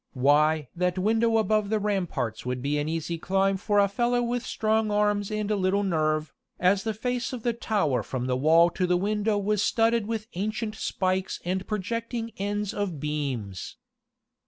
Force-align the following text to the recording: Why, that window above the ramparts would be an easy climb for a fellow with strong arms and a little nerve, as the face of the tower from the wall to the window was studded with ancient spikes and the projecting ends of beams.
Why, 0.13 0.67
that 0.75 0.97
window 0.97 1.37
above 1.37 1.69
the 1.69 1.77
ramparts 1.77 2.43
would 2.43 2.59
be 2.59 2.79
an 2.79 2.89
easy 2.89 3.19
climb 3.19 3.55
for 3.57 3.77
a 3.77 3.87
fellow 3.87 4.23
with 4.23 4.43
strong 4.43 4.89
arms 4.89 5.29
and 5.29 5.51
a 5.51 5.55
little 5.55 5.83
nerve, 5.83 6.33
as 6.59 6.81
the 6.83 6.95
face 6.95 7.33
of 7.33 7.43
the 7.43 7.53
tower 7.53 8.01
from 8.01 8.25
the 8.25 8.35
wall 8.35 8.71
to 8.71 8.87
the 8.87 8.97
window 8.97 9.37
was 9.37 9.61
studded 9.61 10.07
with 10.07 10.25
ancient 10.33 10.73
spikes 10.73 11.39
and 11.45 11.61
the 11.61 11.65
projecting 11.65 12.31
ends 12.37 12.73
of 12.73 12.99
beams. 12.99 13.77